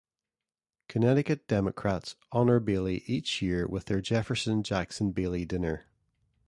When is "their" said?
3.85-4.01